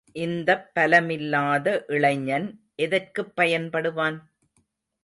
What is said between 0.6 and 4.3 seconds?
பலமில்லாத இளைஞன் எதற்குப் பயன் படுவான்?